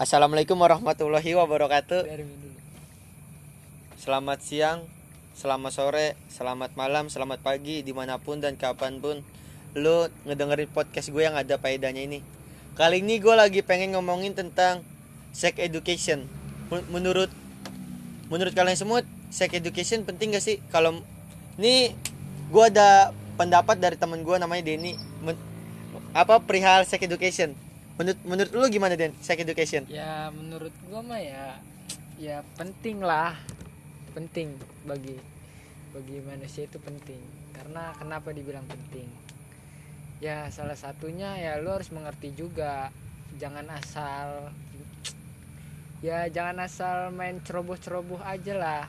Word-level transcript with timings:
Assalamualaikum 0.00 0.56
warahmatullahi 0.56 1.36
wabarakatuh. 1.36 2.08
Selamat 4.00 4.40
siang, 4.40 4.88
selamat 5.36 5.72
sore, 5.76 6.16
selamat 6.32 6.72
malam, 6.72 7.12
selamat 7.12 7.44
pagi 7.44 7.84
di 7.84 7.92
mana 7.92 8.16
pun 8.16 8.40
dan 8.40 8.56
kapan 8.56 8.96
pun 8.96 9.20
lu 9.76 10.08
ngedengerin 10.24 10.72
podcast 10.72 11.12
gue 11.12 11.20
yang 11.20 11.36
ada 11.36 11.60
faedahnya 11.60 12.08
ini. 12.08 12.24
Kali 12.80 13.04
ini 13.04 13.20
gue 13.20 13.34
lagi 13.36 13.60
pengen 13.60 13.92
ngomongin 13.92 14.32
tentang 14.32 14.80
sex 15.36 15.60
education. 15.60 16.24
Men- 16.72 16.88
Menurut 16.88 17.28
menurut 18.32 18.56
kalian 18.56 18.80
semua 18.80 19.04
sex 19.28 19.52
education 19.52 20.08
penting 20.08 20.32
gak 20.32 20.40
sih? 20.40 20.64
Kalau 20.72 21.04
ini 21.60 21.92
gue 22.48 22.64
ada 22.72 23.12
pendapat 23.36 23.76
dari 23.76 24.00
temen 24.00 24.24
gue 24.24 24.36
namanya 24.40 24.64
Denny. 24.64 24.96
Men- 25.20 25.36
apa 26.16 26.40
perihal 26.40 26.88
sex 26.88 27.04
education? 27.04 27.52
Menurut 28.00 28.20
menurut 28.24 28.50
lu 28.56 28.64
gimana 28.72 28.96
Den? 28.96 29.12
Sex 29.20 29.36
education? 29.44 29.84
Ya 29.92 30.32
menurut 30.32 30.72
gua 30.88 31.04
mah 31.04 31.20
ya 31.20 31.60
ya 32.16 32.40
penting 32.56 33.04
lah. 33.04 33.36
Penting 34.16 34.56
bagi 34.88 35.20
bagi 35.92 36.16
manusia 36.24 36.64
itu 36.64 36.80
penting. 36.80 37.20
Karena 37.52 37.92
kenapa 38.00 38.32
dibilang 38.32 38.64
penting? 38.64 39.04
Ya 40.16 40.48
salah 40.48 40.80
satunya 40.80 41.36
ya 41.36 41.60
lu 41.60 41.68
harus 41.76 41.92
mengerti 41.92 42.32
juga. 42.32 42.88
Jangan 43.36 43.68
asal 43.68 44.48
ya 46.00 46.24
jangan 46.32 46.64
asal 46.64 47.12
main 47.12 47.44
ceroboh-ceroboh 47.44 48.24
aja 48.24 48.56
lah. 48.56 48.84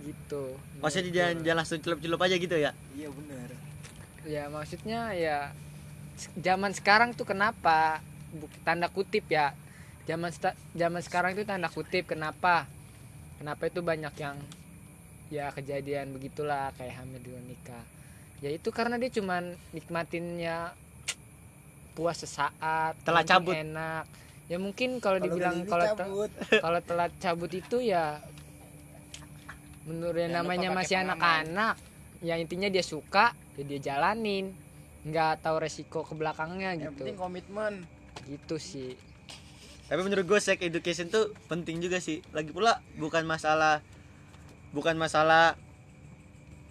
Gitu. 0.00 0.56
Maksudnya 0.80 1.04
Menurut 1.04 1.16
jangan, 1.20 1.36
jangan 1.44 1.58
langsung 1.60 1.80
celup-celup 1.84 2.20
aja 2.24 2.34
gitu 2.40 2.56
ya? 2.56 2.72
Iya 2.96 3.12
benar. 3.12 3.48
ya 4.22 4.46
maksudnya 4.48 5.12
ya 5.18 5.50
zaman 6.38 6.70
sekarang 6.70 7.10
tuh 7.10 7.26
kenapa 7.26 7.98
tanda 8.62 8.88
kutip 8.88 9.28
ya. 9.28 9.52
Zaman 10.02 10.34
zaman 10.74 11.00
sekarang 11.00 11.38
itu 11.38 11.46
tanda 11.46 11.68
kutip 11.68 12.10
kenapa? 12.10 12.66
Kenapa 13.38 13.66
itu 13.66 13.80
banyak 13.82 14.14
yang 14.18 14.36
ya 15.32 15.48
kejadian 15.50 16.12
begitulah 16.12 16.74
kayak 16.76 17.00
hamil 17.00 17.18
di 17.18 17.28
luar 17.32 17.44
nikah. 17.46 17.84
Ya 18.42 18.50
itu 18.50 18.68
karena 18.74 18.98
dia 18.98 19.08
cuman 19.08 19.54
nikmatinnya 19.70 20.74
puas 21.94 22.18
sesaat 22.18 22.98
Telah 23.06 23.22
cabut. 23.22 23.54
enak. 23.54 24.04
Ya 24.50 24.58
mungkin 24.58 24.98
kalau 24.98 25.22
dibilang 25.22 25.64
kalau 25.64 25.86
te- 25.94 26.08
kalau 26.64 26.80
telat 26.82 27.12
cabut 27.16 27.48
itu 27.48 27.78
ya 27.80 28.18
menurut 29.86 30.18
yang 30.18 30.34
Jangan 30.34 30.44
namanya 30.46 30.68
masih 30.74 30.96
anak-anak. 31.00 31.74
Ya 32.22 32.34
intinya 32.38 32.68
dia 32.70 32.82
suka 32.82 33.34
ya 33.54 33.62
dia 33.62 33.78
jalanin. 33.80 34.54
Nggak 35.02 35.42
tahu 35.42 35.56
resiko 35.62 36.06
ke 36.06 36.14
belakangnya 36.14 36.74
Yang 36.74 36.94
gitu. 36.94 36.98
penting 37.02 37.18
komitmen. 37.18 37.74
Gitu 38.32 38.56
sih 38.56 38.96
Tapi 39.92 40.00
menurut 40.08 40.24
gue 40.24 40.40
sex 40.40 40.56
education 40.64 41.12
tuh 41.12 41.36
penting 41.52 41.76
juga 41.84 42.00
sih. 42.00 42.24
Lagi 42.32 42.48
pula 42.48 42.80
bukan 42.96 43.28
masalah 43.28 43.84
bukan 44.72 44.96
masalah 44.96 45.52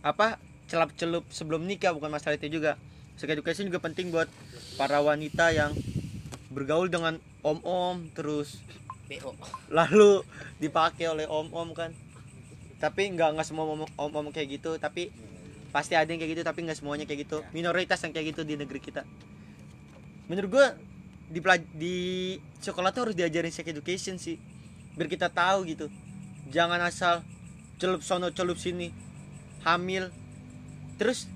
apa 0.02 0.42
celup-celup 0.66 1.22
sebelum 1.30 1.62
nikah 1.70 1.94
bukan 1.94 2.10
masalah 2.10 2.34
itu 2.42 2.50
juga. 2.50 2.82
Sex 3.22 3.30
education 3.30 3.70
juga 3.70 3.78
penting 3.78 4.10
buat 4.10 4.26
para 4.74 5.06
wanita 5.06 5.54
yang 5.54 5.70
bergaul 6.50 6.90
dengan 6.90 7.22
om-om 7.46 8.10
terus 8.18 8.58
BO. 9.06 9.38
lalu 9.70 10.26
dipakai 10.58 11.06
oleh 11.06 11.30
om-om 11.30 11.78
kan. 11.78 11.94
Tapi 12.82 13.14
nggak 13.14 13.38
nggak 13.38 13.46
semua 13.46 13.70
om- 13.70 13.94
om-om 14.02 14.34
kayak 14.34 14.58
gitu, 14.58 14.82
tapi 14.82 15.14
pasti 15.70 15.94
ada 15.94 16.10
yang 16.10 16.18
kayak 16.18 16.32
gitu 16.36 16.44
tapi 16.44 16.66
nggak 16.66 16.80
semuanya 16.82 17.06
kayak 17.06 17.30
gitu. 17.30 17.46
Minoritas 17.54 18.02
yang 18.02 18.18
kayak 18.18 18.34
gitu 18.34 18.42
di 18.42 18.58
negeri 18.58 18.82
kita. 18.82 19.06
Menurut 20.26 20.50
gua 20.50 20.68
di 21.32 21.40
di 21.72 21.96
sekolah 22.60 22.92
tuh 22.92 23.10
harus 23.10 23.16
diajarin 23.16 23.50
sex 23.50 23.64
education 23.66 24.20
sih. 24.20 24.36
Biar 25.00 25.08
kita 25.08 25.32
tahu 25.32 25.64
gitu. 25.72 25.88
Jangan 26.52 26.84
asal 26.84 27.24
celup 27.80 28.04
sono 28.04 28.30
celup 28.36 28.60
sini. 28.60 28.92
Hamil 29.64 30.12
terus 31.00 31.32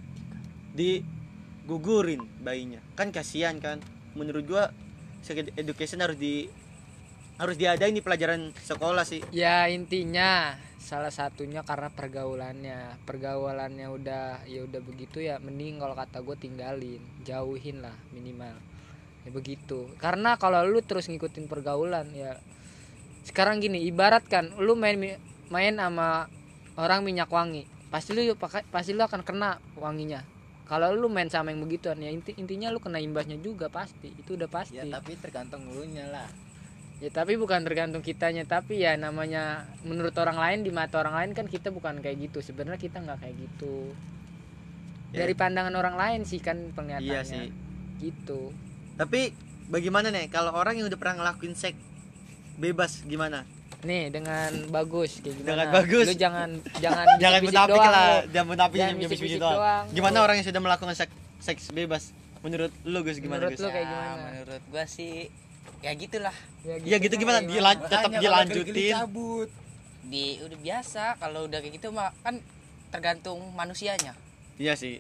digugurin 0.76 2.28
bayinya. 2.44 2.84
Kan 3.00 3.16
kasihan 3.16 3.58
kan. 3.64 3.80
Menurut 4.14 4.44
gua 4.46 4.64
sex 5.24 5.42
ed- 5.42 5.56
education 5.56 6.04
harus 6.04 6.20
di 6.20 6.52
harus 7.36 7.60
diadain 7.60 7.92
di 7.92 8.00
pelajaran 8.00 8.56
sekolah 8.64 9.04
sih. 9.04 9.20
ya 9.36 9.68
intinya 9.68 10.56
salah 10.80 11.12
satunya 11.12 11.68
karena 11.68 11.92
pergaulannya 11.92 12.96
pergaulannya 13.04 13.92
udah 13.92 14.48
ya 14.48 14.64
udah 14.64 14.80
begitu 14.80 15.20
ya 15.20 15.36
mending 15.44 15.82
kalau 15.84 16.00
kata 16.00 16.24
gue 16.24 16.38
tinggalin 16.40 17.02
jauhin 17.28 17.84
lah 17.84 17.92
minimal 18.16 18.56
ya 19.26 19.30
begitu. 19.34 19.90
Karena 19.98 20.38
kalau 20.38 20.62
lu 20.64 20.80
terus 20.86 21.10
ngikutin 21.10 21.50
pergaulan 21.50 22.08
ya 22.14 22.38
sekarang 23.26 23.58
gini 23.58 23.82
ibarat 23.90 24.22
kan 24.30 24.54
lu 24.62 24.78
main 24.78 25.18
main 25.50 25.74
sama 25.74 26.30
orang 26.78 27.02
minyak 27.02 27.26
wangi 27.34 27.66
pasti 27.90 28.14
lu 28.14 28.22
pakai 28.38 28.62
pasti 28.70 28.94
lu 28.94 29.02
akan 29.02 29.26
kena 29.26 29.58
wanginya. 29.82 30.22
Kalau 30.66 30.98
lu 30.98 31.06
main 31.14 31.30
sama 31.30 31.54
yang 31.54 31.62
begituan 31.62 32.02
ya 32.02 32.10
inti, 32.10 32.34
intinya 32.42 32.74
lu 32.74 32.82
kena 32.82 32.98
imbasnya 32.98 33.38
juga 33.38 33.70
pasti. 33.70 34.10
Itu 34.18 34.34
udah 34.34 34.50
pasti. 34.50 34.82
Ya 34.82 34.86
tapi 34.90 35.14
tergantung 35.14 35.70
lu 35.70 35.86
nya 35.86 36.10
lah. 36.10 36.26
Ya 36.98 37.14
tapi 37.14 37.38
bukan 37.38 37.62
tergantung 37.62 38.02
kitanya 38.02 38.50
tapi 38.50 38.82
ya 38.82 38.98
namanya 38.98 39.70
menurut 39.86 40.18
orang 40.18 40.42
lain 40.42 40.60
di 40.66 40.74
mata 40.74 40.98
orang 40.98 41.22
lain 41.22 41.32
kan 41.38 41.46
kita 41.46 41.70
bukan 41.70 42.02
kayak 42.02 42.18
gitu. 42.18 42.42
Sebenarnya 42.42 42.82
kita 42.82 42.98
nggak 42.98 43.20
kayak 43.22 43.36
gitu. 43.38 43.94
Ya. 45.14 45.24
dari 45.24 45.32
pandangan 45.38 45.72
orang 45.80 45.96
lain 45.96 46.22
sih 46.28 46.44
kan 46.44 46.76
penglihatannya. 46.76 47.08
Iya 47.08 47.22
sih. 47.24 47.48
gitu 47.96 48.52
Tapi 48.96 49.36
bagaimana 49.68 50.08
nih 50.08 50.28
kalau 50.28 50.52
orang 50.52 50.76
yang 50.76 50.88
udah 50.88 50.96
pernah 50.96 51.16
ngelakuin 51.22 51.54
seks 51.54 51.78
bebas 52.56 53.04
gimana? 53.04 53.44
nih 53.78 54.10
dengan 54.10 54.50
bagus 54.74 55.22
kayak 55.22 55.36
gimana 55.36 55.50
Dengan 55.54 55.68
bagus. 55.70 56.06
lu 56.08 56.16
jangan 56.18 56.50
jangan 56.76 57.06
Jangan 57.22 57.40
munafik 57.44 57.86
lah, 57.86 58.10
jangan 58.26 58.48
munafik 58.50 58.78
Jangan 58.78 58.90
yang 58.90 58.98
bisik-bisik 58.98 59.22
bisik-bisik 59.30 59.42
doang. 59.44 59.56
doang. 59.56 59.86
Gimana 59.94 60.18
orang 60.20 60.36
yang 60.36 60.48
sudah 60.48 60.62
melakukan 60.64 60.96
seks, 60.96 61.14
seks 61.40 61.64
bebas? 61.70 62.04
Menurut 62.42 62.74
lu 62.82 63.00
Gus 63.00 63.18
gimana 63.18 63.46
Menurut 63.46 63.54
Gus? 63.54 63.62
lu 63.62 63.70
kayak 63.70 63.78
Ya, 63.80 63.92
gimana 63.92 64.12
menurut 64.24 64.62
gua 64.66 64.84
sih 64.86 65.30
ya 65.82 65.92
gitulah 65.94 66.34
Ya 66.82 66.98
gitu 66.98 67.14
gimana? 67.16 67.38
Dilan- 67.42 67.78
tetap 67.84 68.10
Makanya 68.10 68.18
kalau 68.18 68.24
dilanjutin. 68.42 68.66
geli-geli 68.66 68.90
cabut. 68.92 69.50
di 70.04 70.26
udah 70.40 70.58
biasa 70.60 71.04
kalau 71.16 71.40
udah 71.44 71.60
kayak 71.60 71.74
gitu 71.76 71.88
mah 71.90 72.10
kan 72.20 72.42
tergantung 72.90 73.38
manusianya 73.52 74.18
Iya 74.56 74.74
sih. 74.74 74.98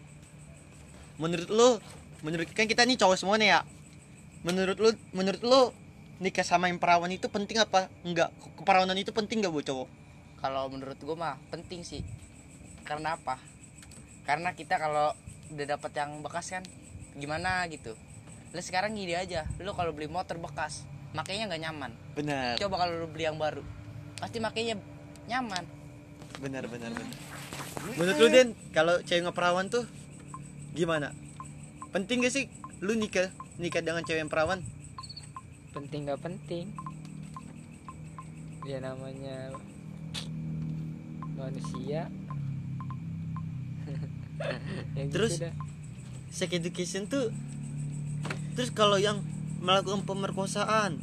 Menurut 1.15 1.47
lu, 1.47 1.69
menurut 2.21 2.45
kan 2.51 2.65
kita 2.65 2.83
nih 2.83 2.97
cowok 2.97 3.15
semua 3.15 3.37
nih 3.37 3.49
ya. 3.49 3.59
Menurut 4.45 4.77
lu, 4.77 4.89
menurut 5.11 5.41
lu 5.41 5.61
nikah 6.21 6.45
sama 6.45 6.69
yang 6.69 6.77
perawan 6.77 7.09
itu 7.09 7.25
penting 7.27 7.57
apa? 7.57 7.89
Enggak. 8.05 8.29
Keperawanan 8.61 8.95
itu 8.95 9.09
penting 9.09 9.41
gak 9.41 9.51
buat 9.51 9.65
cowok? 9.65 10.05
kalau 10.45 10.69
menurut 10.69 11.01
gua 11.01 11.17
mah 11.17 11.35
penting 11.49 11.81
sih 11.81 12.05
karena 12.85 13.17
apa 13.17 13.41
karena 14.29 14.53
kita 14.53 14.77
kalau 14.77 15.09
udah 15.49 15.65
dapat 15.73 15.91
yang 15.97 16.21
bekas 16.21 16.53
kan 16.53 16.61
gimana 17.17 17.65
gitu 17.73 17.97
lu 18.53 18.61
sekarang 18.61 18.93
gini 18.93 19.17
aja 19.17 19.49
lu 19.57 19.73
kalau 19.73 19.89
beli 19.89 20.05
motor 20.05 20.37
bekas 20.37 20.85
makanya 21.17 21.49
nggak 21.49 21.61
nyaman 21.65 21.91
Benar. 22.13 22.61
coba 22.61 22.75
kalau 22.85 22.93
lu 22.93 23.07
beli 23.09 23.25
yang 23.25 23.41
baru 23.41 23.65
pasti 24.21 24.37
makanya 24.37 24.77
nyaman 25.25 25.65
Benar, 26.35 26.67
benar, 26.67 26.91
benar. 26.91 27.15
Menurut 27.95 28.17
lu 28.19 28.27
Den, 28.27 28.49
kalau 28.75 28.99
cewek 29.07 29.23
ngeperawan 29.23 29.71
tuh 29.71 29.87
gimana? 30.75 31.15
Penting 31.95 32.27
gak 32.27 32.35
sih 32.35 32.51
lu 32.83 32.91
nikah 32.91 33.31
nikah 33.61 33.81
dengan 33.83 34.03
cewek 34.03 34.25
yang 34.25 34.31
perawan? 34.31 34.59
penting 35.75 36.07
nggak 36.07 36.23
penting 36.23 36.71
ya 38.63 38.79
namanya 38.79 39.51
manusia 41.35 42.07
ya 44.95 45.03
gitu 45.03 45.11
Terus? 45.11 45.43
dah. 45.43 45.51
Sex 46.31 46.49
education 46.55 47.11
tuh 47.11 47.27
terus 48.55 48.71
kalau 48.71 48.95
yang 48.95 49.19
melakukan 49.59 50.07
pemerkosaan 50.07 50.95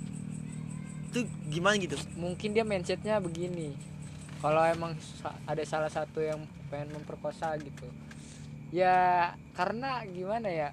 itu 1.13 1.29
gimana 1.53 1.77
gitu? 1.77 2.01
mungkin 2.17 2.57
dia 2.57 2.65
mindsetnya 2.65 3.21
begini 3.21 3.77
kalau 4.41 4.65
emang 4.65 4.97
ada 5.45 5.61
salah 5.69 5.93
satu 5.93 6.25
yang 6.25 6.49
pengen 6.73 6.97
memperkosa 6.97 7.53
gitu 7.61 7.85
ya 8.73 9.37
karena 9.53 10.01
gimana 10.09 10.49
ya 10.49 10.73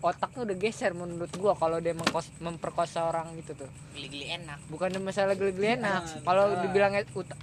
otaknya 0.00 0.48
udah 0.48 0.56
geser 0.56 0.96
menurut 0.96 1.28
gua 1.36 1.52
kalau 1.52 1.76
dia 1.76 1.92
mengkos- 1.92 2.32
memperkosa 2.40 3.04
orang 3.04 3.36
gitu 3.36 3.52
tuh. 3.54 3.70
Geli-geli 3.92 4.32
enak. 4.32 4.58
Bukan 4.72 4.96
masalah 5.00 5.36
geli-geli 5.36 5.76
enak. 5.76 6.24
Kalau 6.24 6.56
dibilang 6.60 6.92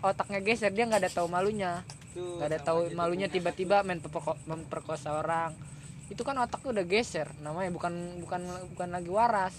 otaknya 0.02 0.40
geser 0.42 0.74
dia 0.74 0.90
nggak 0.90 1.06
ada 1.06 1.12
tahu 1.14 1.30
malunya. 1.30 1.86
Tuh, 2.18 2.42
nggak 2.42 2.50
ada 2.50 2.60
tahu 2.60 2.80
malunya 2.98 3.30
tuh. 3.30 3.38
tiba-tiba 3.38 3.86
main 3.86 4.02
memperko- 4.02 4.42
memperkosa 4.50 5.22
orang. 5.22 5.54
Itu 6.10 6.26
kan 6.26 6.38
otaknya 6.42 6.82
udah 6.82 6.86
geser 6.90 7.28
namanya 7.40 7.70
bukan 7.70 7.94
bukan 8.26 8.42
bukan 8.74 8.90
lagi 8.90 9.10
waras. 9.14 9.54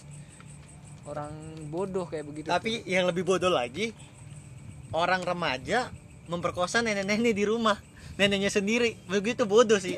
Orang 1.09 1.33
bodoh 1.73 2.05
kayak 2.05 2.27
begitu 2.29 2.47
Tapi 2.53 2.85
yang 2.85 3.09
lebih 3.09 3.25
bodoh 3.25 3.49
lagi 3.49 3.97
orang 4.93 5.25
remaja 5.25 5.89
memperkosa 6.29 6.85
nenek-nenek 6.85 7.33
di 7.33 7.45
rumah. 7.49 7.79
Neneknya 8.19 8.51
sendiri. 8.51 8.99
Begitu 9.07 9.47
bodoh 9.47 9.79
sih. 9.79 9.95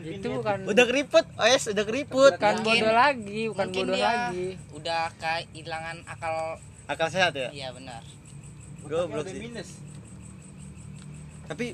Itu 0.00 0.40
bukan 0.40 0.64
udah 0.64 0.84
keriput 0.88 1.24
OS 1.36 1.70
udah 1.70 1.84
keriput. 1.84 2.32
Bukan 2.34 2.54
Mungkin- 2.58 2.82
bodoh 2.82 2.94
lagi 2.96 3.40
bukan 3.46 3.66
mungkin 3.68 3.84
bodoh 3.84 3.94
dia 3.94 4.08
lagi. 4.08 4.46
udah 4.72 5.02
kehilangan 5.20 5.96
akal 6.08 6.34
akal 6.88 7.08
sehat 7.12 7.36
ya? 7.36 7.52
Iya 7.52 7.68
benar. 7.76 8.00
Goblok 8.82 9.28
sih. 9.28 9.44
tapi 11.44 11.72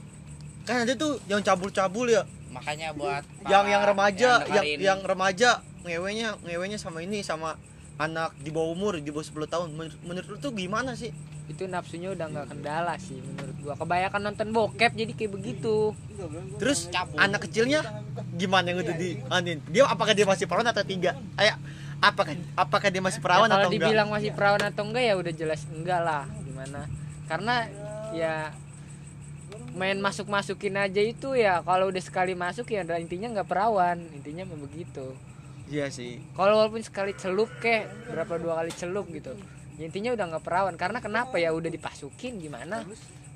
kan 0.63 0.87
ada 0.87 0.95
tuh 0.95 1.19
yang 1.27 1.43
cabul-cabul 1.43 2.07
ya. 2.09 2.23
Makanya 2.51 2.95
buat 2.95 3.23
yang 3.45 3.67
yang 3.67 3.83
remaja 3.85 4.47
yang 4.47 4.63
dengerin, 4.63 4.79
yang 4.81 5.01
remaja 5.03 5.51
ngewenya 5.83 6.39
ngewenya 6.41 6.79
sama 6.79 7.03
ini 7.03 7.21
sama 7.21 7.59
anak 7.95 8.35
di 8.41 8.51
bawah 8.51 8.71
umur 8.73 8.99
di 8.99 9.11
bawah 9.11 9.27
10 9.27 9.45
tahun. 9.45 9.69
Menurut, 9.75 9.99
menurut 10.03 10.29
lu 10.31 10.37
tuh 10.41 10.51
gimana 10.51 10.97
sih? 10.97 11.11
Itu 11.45 11.69
nafsunya 11.69 12.15
udah 12.15 12.25
nggak 12.25 12.47
kendala 12.49 12.97
sih 12.97 13.21
menurut 13.21 13.44
gua 13.65 13.75
kebanyakan 13.81 14.21
nonton 14.21 14.53
bokep 14.53 14.93
jadi 14.93 15.13
kayak 15.17 15.33
begitu. 15.33 15.97
Terus 16.61 16.93
anak 17.17 17.49
kecilnya 17.49 17.81
gimana 18.37 18.71
yang 18.71 18.85
udah 18.85 18.97
di 19.01 19.17
anin? 19.33 19.59
Dia 19.73 19.89
apakah 19.89 20.13
dia 20.13 20.29
masih 20.29 20.45
perawan 20.45 20.69
atau 20.69 20.85
tiga 20.85 21.17
ayo 21.41 21.57
apakah 22.05 22.37
apakah 22.53 22.89
dia 22.93 23.01
masih 23.01 23.25
perawan 23.25 23.49
Ya, 23.49 23.57
kalau 23.57 23.65
atau 23.65 23.71
enggak? 23.73 23.89
dibilang 23.89 24.09
masih 24.13 24.31
perawan 24.37 24.63
atau 24.63 24.83
enggak 24.85 25.05
ya 25.09 25.15
udah 25.17 25.33
jelas 25.33 25.61
enggak 25.73 26.01
lah 26.05 26.25
gimana. 26.45 26.81
Karena 27.25 27.55
ya 28.13 28.35
main 29.75 29.99
masuk 29.99 30.31
masukin 30.31 30.77
aja 30.79 31.03
itu 31.03 31.35
ya 31.35 31.59
kalau 31.67 31.91
udah 31.91 32.03
sekali 32.05 32.39
masuk 32.39 32.71
ya 32.71 32.87
udah 32.87 33.01
intinya 33.03 33.27
nggak 33.41 33.49
perawan 33.49 33.99
intinya 34.13 34.45
mah 34.47 34.59
begitu. 34.61 35.17
Iya 35.73 35.89
sih. 35.89 36.21
Kalau 36.37 36.61
walaupun 36.61 36.85
sekali 36.85 37.17
celup 37.17 37.49
kek 37.59 37.89
berapa 38.13 38.37
dua 38.37 38.61
kali 38.61 38.71
celup 38.77 39.09
gitu 39.11 39.33
ya 39.75 39.89
intinya 39.89 40.15
udah 40.15 40.25
nggak 40.37 40.45
perawan. 40.45 40.75
Karena 40.77 41.01
kenapa 41.01 41.41
ya 41.41 41.51
udah 41.51 41.71
dipasukin 41.73 42.39
gimana 42.39 42.85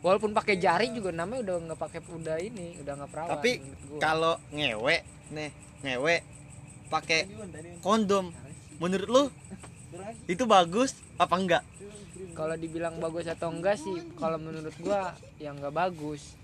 walaupun 0.00 0.30
pakai 0.30 0.56
jari 0.58 0.94
juga 0.94 1.10
namanya 1.10 1.42
udah 1.42 1.54
nggak 1.70 1.80
pakai 1.80 2.00
udah 2.06 2.36
ini 2.38 2.78
udah 2.82 2.92
nggak 3.02 3.10
perawan 3.10 3.30
tapi 3.34 3.52
kalau 3.98 4.34
ngewe 4.54 4.96
nih 5.34 5.50
ngewe 5.82 6.16
pakai 6.88 7.28
kondom 7.84 8.32
menurut 8.78 9.08
lu 9.10 9.24
itu 10.28 10.44
bagus 10.44 10.96
apa 11.16 11.34
enggak? 11.36 11.64
Kalau 12.36 12.54
dibilang 12.54 13.00
bagus 13.02 13.26
atau 13.26 13.50
enggak 13.50 13.80
sih 13.80 13.98
kalau 14.14 14.38
menurut 14.38 14.72
gua 14.78 15.16
ya 15.42 15.50
enggak 15.50 15.74
bagus. 15.74 16.38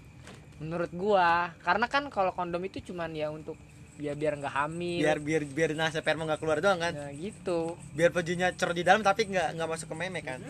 Menurut 0.59 0.91
gua 0.91 1.55
karena 1.63 1.87
kan 1.87 2.09
kalau 2.11 2.35
kondom 2.35 2.61
itu 2.67 2.83
cuman 2.93 3.13
ya 3.15 3.31
untuk 3.31 3.55
ya 4.01 4.17
biar 4.19 4.41
nggak 4.43 4.55
hamil. 4.55 5.01
Biar 5.07 5.19
biar 5.23 5.43
biar 5.47 5.71
nasa 5.79 6.03
sperma 6.03 6.27
nggak 6.27 6.41
keluar 6.43 6.59
doang 6.59 6.83
kan? 6.83 6.93
Nah 6.97 7.13
gitu. 7.15 7.79
Biar 7.95 8.11
pejunya 8.11 8.51
cer 8.51 8.75
di 8.75 8.83
dalam 8.83 9.07
tapi 9.07 9.31
nggak 9.31 9.55
nggak 9.55 9.69
masuk 9.71 9.87
ke 9.93 9.97
meme 9.97 10.21
kan 10.25 10.43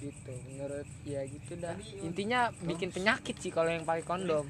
gitu 0.00 0.32
menurut 0.48 0.88
ya 1.04 1.20
gitu 1.28 1.52
dah 1.60 1.76
intinya 2.00 2.48
bikin 2.64 2.88
penyakit 2.88 3.36
sih 3.36 3.52
kalau 3.52 3.68
yang 3.68 3.84
pakai 3.84 4.02
kondom 4.02 4.48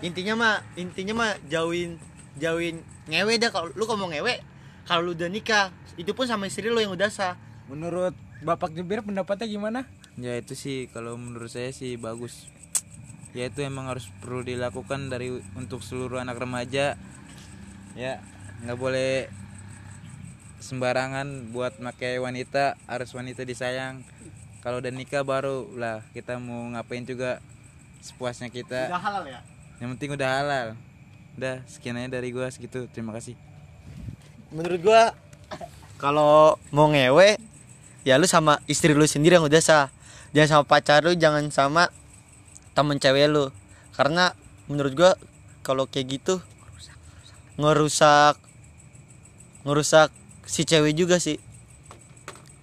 intinya 0.00 0.34
mah 0.34 0.54
intinya 0.80 1.12
mah 1.12 1.32
jauhin 1.52 2.00
jauhin 2.40 2.80
ngewe 3.06 3.36
dah 3.36 3.52
kalau 3.52 3.68
lu 3.76 3.84
kalau 3.84 4.08
mau 4.08 4.10
ngewe 4.10 4.40
kalau 4.88 5.04
lu 5.04 5.10
udah 5.12 5.28
nikah 5.28 5.68
itu 6.00 6.10
pun 6.16 6.24
sama 6.24 6.48
istri 6.48 6.72
lu 6.72 6.80
yang 6.80 6.96
udah 6.96 7.12
sah 7.12 7.36
Menurut 7.64 8.12
Bapak 8.44 8.76
Jubir 8.76 9.00
pendapatnya 9.00 9.48
gimana? 9.48 9.80
Ya 10.20 10.36
itu 10.36 10.52
sih 10.52 10.92
kalau 10.92 11.16
menurut 11.16 11.48
saya 11.48 11.72
sih 11.72 11.96
bagus. 11.96 12.44
Ya 13.32 13.48
itu 13.48 13.64
emang 13.64 13.88
harus 13.88 14.12
perlu 14.20 14.44
dilakukan 14.44 15.08
dari 15.08 15.32
untuk 15.56 15.80
seluruh 15.80 16.20
anak 16.20 16.36
remaja. 16.36 17.00
Ya 17.96 18.20
nggak 18.62 18.78
boleh 18.78 19.32
sembarangan 20.64 21.52
buat 21.52 21.76
pakai 21.76 22.16
wanita 22.16 22.80
harus 22.88 23.12
wanita 23.12 23.44
disayang. 23.44 24.00
Kalau 24.64 24.80
udah 24.80 24.88
nikah 24.88 25.20
baru 25.20 25.68
lah 25.76 26.00
kita 26.16 26.40
mau 26.40 26.64
ngapain 26.72 27.04
juga 27.04 27.44
sepuasnya 28.00 28.48
kita. 28.48 28.88
udah 28.88 29.04
halal 29.04 29.24
ya 29.28 29.40
Yang 29.76 29.88
penting 29.96 30.10
udah 30.16 30.28
halal. 30.40 30.66
Udah 31.36 31.60
sekian 31.68 32.00
aja 32.00 32.16
dari 32.16 32.32
gua 32.32 32.48
segitu. 32.48 32.88
Terima 32.88 33.12
kasih. 33.12 33.36
menurut 34.54 34.80
gua 34.86 35.10
kalau 35.98 36.54
mau 36.70 36.86
ngewe 36.86 37.36
ya 38.06 38.14
lu 38.22 38.24
sama 38.30 38.62
istri 38.70 38.94
lu 38.94 39.02
sendiri 39.02 39.34
yang 39.34 39.42
udah 39.42 39.58
sah 39.58 39.90
jangan 40.30 40.62
sama 40.62 40.64
pacar 40.64 41.02
lu 41.02 41.18
jangan 41.18 41.50
sama 41.50 41.90
temen 42.70 43.02
cewek 43.02 43.26
lu 43.26 43.50
karena 43.98 44.30
menurut 44.70 44.94
gua 44.94 45.12
kalau 45.66 45.90
kayak 45.90 46.22
gitu 46.22 46.38
ngerusak 47.58 48.38
ngerusak 49.66 50.14
si 50.44 50.62
cewek 50.62 50.92
juga 50.92 51.16
sih. 51.16 51.36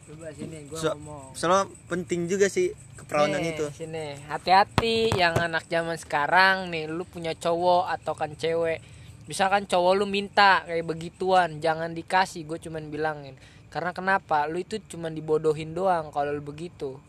Coba 0.06 0.30
sini 0.32 0.68
gua 0.68 0.78
So- 0.78 0.94
ngomong. 0.94 1.26
soalnya 1.34 1.62
penting 1.88 2.26
juga 2.26 2.48
sih 2.48 2.70
keperawanan 2.96 3.40
Nih, 3.40 3.54
itu. 3.54 3.66
sini. 3.72 4.18
Hati-hati 4.26 4.96
yang 5.14 5.34
anak 5.36 5.66
zaman 5.66 5.96
sekarang 5.96 6.70
nih 6.70 6.86
lu 6.86 7.04
punya 7.04 7.34
cowok 7.34 7.90
atau 7.90 8.14
kan 8.14 8.34
cewek. 8.34 8.80
Misalkan 9.26 9.64
cowok 9.64 9.94
lu 9.96 10.06
minta 10.06 10.66
kayak 10.66 10.84
begituan 10.84 11.60
jangan 11.60 11.92
dikasih 11.92 12.44
gue 12.44 12.60
cuman 12.60 12.88
bilangin. 12.88 13.36
Karena 13.70 13.92
kenapa? 13.92 14.44
Lu 14.46 14.60
itu 14.60 14.84
cuman 14.86 15.12
dibodohin 15.12 15.72
doang 15.72 16.12
kalau 16.12 16.30
lu 16.30 16.44
begitu. 16.44 17.00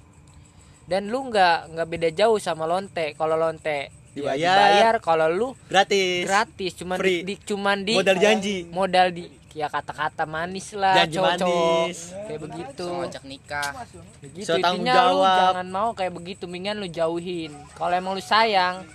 Dan 0.85 1.11
lu 1.11 1.27
nggak 1.27 1.75
nggak 1.75 1.89
beda 1.89 2.09
jauh 2.13 2.39
sama 2.39 2.65
lonte. 2.65 3.13
Kalau 3.13 3.35
lonte 3.35 3.91
ya 4.13 4.37
Dibayar. 4.37 4.39
dibayar. 4.39 4.95
Kalau 5.01 5.27
lu 5.27 5.49
gratis. 5.67 6.23
Gratis 6.23 6.73
cuman 6.77 6.97
Free. 6.97 7.25
di, 7.25 7.35
di- 7.35 7.41
cuman 7.41 7.79
di 7.83 7.95
modal 7.97 8.17
janji. 8.17 8.57
modal 8.69 9.11
di 9.11 9.25
ya 9.53 9.67
kata-kata 9.67 10.25
manis 10.25 10.73
lah 10.73 10.97
Janji 10.99 11.17
cowok-cowok 11.17 11.77
manis. 11.85 12.01
kayak 12.23 12.41
begitu 12.43 12.85
ngajak 12.89 13.25
nikah 13.25 13.71
Begitu 14.19 14.47
So, 14.47 14.53
tanggung 14.57 14.83
intinya 14.83 14.95
lu 15.05 15.17
jawab. 15.19 15.39
jangan 15.53 15.69
mau 15.69 15.89
kayak 15.93 16.13
begitu, 16.13 16.45
mendingan 16.45 16.77
lu 16.77 16.89
jauhin. 16.89 17.53
Kalau 17.73 17.93
emang 17.93 18.13
lu 18.13 18.23
sayang, 18.23 18.87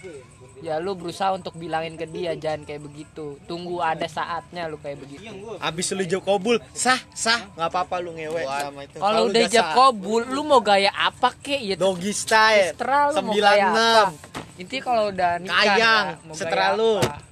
ya 0.57 0.77
lu 0.77 0.94
berusaha 0.94 1.30
untuk 1.31 1.54
bilangin 1.54 1.94
ke 1.94 2.06
dia 2.06 2.33
jangan 2.33 2.63
kayak 2.63 2.81
begitu. 2.81 3.38
Tunggu 3.44 3.77
ada 3.80 4.07
saatnya 4.07 4.65
lu 4.65 4.77
kayak 4.77 4.98
begitu. 4.98 5.30
abis 5.59 5.86
lu 5.92 6.04
jauh 6.04 6.21
kobul 6.21 6.57
sah 6.71 6.98
sah 7.12 7.38
nggak 7.51 7.68
apa-apa 7.68 7.95
lu 8.00 8.12
ngewe 8.12 8.42
Buat- 8.42 8.63
sama 8.63 8.80
itu 8.81 8.98
Kalau 8.98 9.19
lu 9.19 9.30
udah 9.30 9.42
ijab 9.44 9.65
kabul, 9.69 10.21
lu 10.25 10.42
mau 10.42 10.59
gaya 10.59 10.89
apa 10.92 11.30
kek? 11.36 11.62
Ya 11.62 11.75
doggy 11.75 12.09
style 12.09 12.74
terserah 12.74 13.12
lu 13.12 13.21
mau 13.21 13.33
gaya 13.36 13.65
apa. 13.68 13.88
96 14.09 14.57
Intinya 14.57 14.81
kalau 14.83 15.04
udah 15.07 15.31
nikah 15.38 15.54
Kayang, 15.54 16.06
ya, 16.25 16.45
gaya 16.50 16.69
lu. 16.74 16.94
apa. 16.98 17.26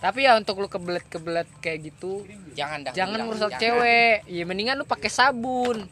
Tapi 0.00 0.24
ya 0.24 0.32
untuk 0.34 0.56
lu 0.56 0.66
kebelet-kebelet 0.66 1.44
kayak 1.60 1.78
gitu, 1.86 2.24
jangan 2.52 2.82
dah 2.82 2.92
jangan 2.96 3.20
merusak 3.22 3.52
jangan. 3.52 3.60
cewek. 3.60 4.16
Ya 4.26 4.42
mendingan 4.44 4.76
lu 4.76 4.84
pakai 4.84 5.08
sabun 5.08 5.84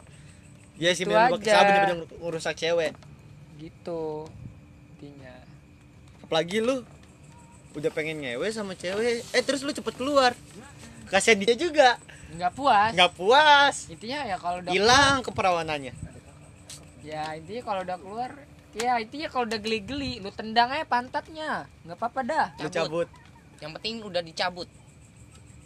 ya 0.75 0.89
sih 0.91 1.03
Itu 1.03 1.11
memang 1.11 1.35
pakai 1.35 1.51
sabun 1.51 1.69
daripada 1.69 1.95
ngerusak 2.17 2.55
cewek 2.55 2.91
gitu. 3.57 4.25
Intinya. 4.95 5.35
apalagi 6.19 6.57
lu 6.57 6.87
udah 7.71 7.91
pengen 7.91 8.19
ngewe 8.19 8.47
sama 8.47 8.73
cewek 8.73 9.21
eh 9.21 9.43
terus 9.43 9.59
lu 9.59 9.69
cepet 9.69 9.93
keluar 9.93 10.31
kasihan 11.07 11.37
dia 11.37 11.53
juga 11.53 11.99
Nggak 12.29 12.51
puas. 12.53 12.91
nggak 12.93 13.11
puas 13.13 13.75
Intinya 13.89 14.19
ya 14.23 14.37
kalau 14.37 14.61
udah 14.61 14.69
hilang 14.69 15.19
keperawanannya 15.19 15.93
Ya 17.01 17.33
intinya 17.33 17.61
kalau 17.63 17.81
udah 17.81 17.97
keluar 17.97 18.31
Ya 18.71 18.97
intinya 18.97 19.27
kalau 19.27 19.49
udah 19.49 19.57
geli-geli 19.57 20.21
Lu 20.21 20.29
tendang 20.29 20.69
aja 20.69 20.85
pantatnya 20.85 21.65
nggak 21.83 21.97
apa-apa 21.97 22.19
dah 22.21 22.47
lu 22.57 22.69
cabut 22.69 23.09
yang 23.59 23.71
penting 23.73 23.99
udah 24.01 24.19
dicabut. 24.19 24.67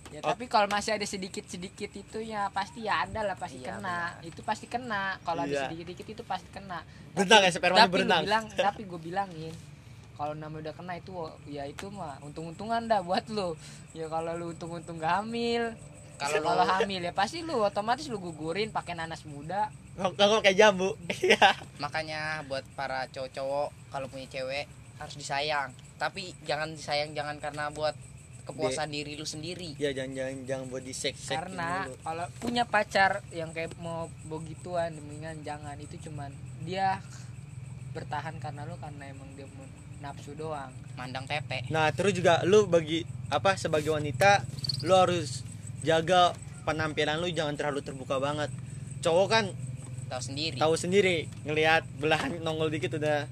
Ya 0.09 0.21
Oh. 0.21 0.29
tapi 0.29 0.45
kalau 0.45 0.65
masih 0.67 0.93
ada 0.93 1.01
sedikit-sedikit 1.03 1.89
itu 1.89 2.21
ya 2.21 2.45
Pasti 2.47 2.85
ya 2.85 3.01
ada 3.01 3.21
lah 3.23 3.33
pasti 3.33 3.57
Iya, 3.57 3.73
kena. 3.73 4.13
Itu 4.21 4.41
pasti 4.41 4.65
kena. 4.65 5.17
Kalau 5.19 5.41
Iya. 5.41 5.57
ada 5.57 5.65
sedikit-sedikit 5.67 6.05
itu 6.11 6.23
pasti 6.23 6.49
kena. 6.49 6.85
Berenang 7.11 7.41
ya, 7.41 7.49
lu 7.49 7.89
berenang. 7.89 8.21
bilang, 8.21 8.43
Tapi 8.51 8.81
gue 8.83 8.99
bilangin 8.99 9.53
kalau 10.13 10.37
namanya 10.37 10.69
udah 10.69 10.75
kena 10.75 10.93
itu 10.95 11.09
ya 11.47 11.65
itu 11.65 11.89
mah 11.89 12.21
untung-untungan 12.21 12.85
dah 12.85 13.01
buat 13.01 13.25
lu. 13.27 13.57
Ya 13.91 14.05
kalau 14.05 14.33
lu 14.33 14.53
untung-untung 14.53 14.97
gak 14.97 15.19
hamil 15.19 15.73
Kalau 16.15 16.37
kalau 16.39 16.61
lu- 16.61 16.69
hamil 16.71 17.01
ya 17.01 17.09
pasti 17.11 17.41
lu 17.41 17.57
otomatis 17.59 18.05
lu 18.05 18.21
gugurin 18.21 18.69
pakai 18.69 18.93
nanas 18.93 19.25
muda. 19.25 19.73
Ngomong 19.97 20.41
kayak 20.41 20.53
jambu. 20.55 20.93
Iya. 21.19 21.57
Makanya 21.79 22.45
buat 22.45 22.61
para 22.71 23.09
cowok-cowok 23.09 23.89
kalau 23.89 24.05
punya 24.07 24.25
cewek 24.27 24.69
harus 24.95 25.15
disayang 25.15 25.73
tapi 26.03 26.35
jangan 26.43 26.75
disayang 26.75 27.15
jangan 27.15 27.39
karena 27.39 27.71
buat 27.71 27.95
kepuasan 28.43 28.91
diri 28.91 29.15
lu 29.15 29.23
sendiri. 29.23 29.79
Ya 29.79 29.95
jangan 29.95 30.19
jangan 30.19 30.35
jangan 30.43 30.65
buat 30.67 30.83
di 30.83 30.91
seks 30.91 31.31
karena 31.31 31.87
kalau 32.03 32.27
punya 32.43 32.67
pacar 32.67 33.23
yang 33.31 33.55
kayak 33.55 33.71
mau 33.79 34.11
begituan 34.27 34.91
mendingan 34.99 35.39
jangan. 35.47 35.79
Itu 35.79 35.95
cuman 36.11 36.35
dia 36.67 36.99
bertahan 37.95 38.35
karena 38.43 38.67
lu 38.67 38.75
karena 38.83 39.15
emang 39.15 39.31
dia 39.39 39.47
mau 39.55 39.63
nafsu 40.03 40.35
doang. 40.35 40.75
Mandang 40.99 41.23
tepe 41.23 41.63
nah 41.71 41.87
terus 41.95 42.11
juga 42.11 42.43
lu 42.43 42.67
bagi 42.67 43.07
apa 43.31 43.55
sebagai 43.55 43.95
wanita 43.95 44.43
lu 44.83 44.93
harus 44.99 45.47
jaga 45.87 46.35
penampilan 46.67 47.23
lu 47.23 47.31
jangan 47.31 47.55
terlalu 47.55 47.79
terbuka 47.79 48.19
banget. 48.19 48.51
Cowok 48.99 49.27
kan 49.31 49.45
tahu 50.11 50.19
sendiri. 50.19 50.59
tahu 50.59 50.75
sendiri 50.75 51.31
ngelihat 51.47 51.87
belahan 51.95 52.43
nongol 52.43 52.67
dikit 52.67 52.99
udah 52.99 53.23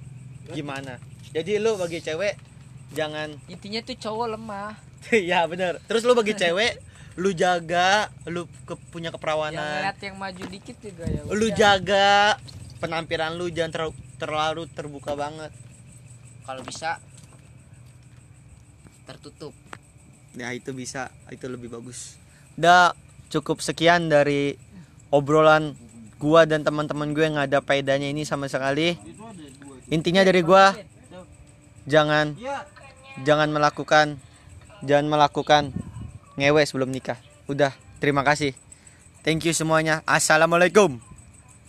gimana. 0.55 1.03
Jadi 1.35 1.59
lu 1.59 1.75
bagi 1.75 1.99
cewek 1.99 2.50
jangan. 2.91 3.35
Intinya 3.47 3.79
tuh 3.83 3.95
cowok 3.97 4.27
lemah. 4.37 4.71
Ya 5.11 5.43
bener. 5.49 5.81
Terus 5.89 6.05
lu 6.05 6.13
bagi 6.13 6.37
cewek 6.37 6.77
lu 7.19 7.35
jaga 7.35 8.07
lu 8.23 8.47
ke, 8.63 8.79
punya 8.87 9.11
yang 9.11 9.15
keperawanan. 9.19 9.83
ngeliat 9.83 9.99
yang 9.99 10.15
maju 10.15 10.43
dikit 10.47 10.77
juga 10.79 11.03
ya 11.03 11.21
lu 11.27 11.47
jaga 11.51 12.39
penampilan 12.79 13.35
lu 13.35 13.51
jangan 13.51 13.71
terlalu 13.75 13.93
terlalu 14.15 14.63
terbuka 14.71 15.11
banget. 15.17 15.51
Kalau 16.47 16.61
bisa 16.63 17.01
tertutup. 19.09 19.53
Ya 20.37 20.53
itu 20.55 20.71
bisa. 20.71 21.11
Itu 21.27 21.51
lebih 21.51 21.73
bagus. 21.73 22.15
Udah 22.55 22.95
cukup 23.27 23.59
sekian 23.59 24.07
dari 24.07 24.55
obrolan 25.11 25.75
gua 26.21 26.45
dan 26.45 26.61
teman-teman 26.61 27.11
gue 27.17 27.25
yang 27.25 27.35
nggak 27.35 27.49
ada 27.49 27.59
faedahnya 27.65 28.07
ini 28.13 28.23
sama 28.23 28.47
sekali. 28.47 28.95
Intinya 29.91 30.23
dari 30.23 30.45
gua 30.45 30.71
jangan 31.89 32.37
jangan 33.21 33.51
melakukan 33.51 34.19
jangan 34.81 35.07
melakukan 35.07 35.63
ngewe 36.39 36.63
sebelum 36.65 36.89
nikah. 36.89 37.19
Udah 37.45 37.75
terima 37.99 38.25
kasih. 38.25 38.55
Thank 39.21 39.45
you 39.45 39.53
semuanya. 39.53 40.01
Assalamualaikum 40.09 41.10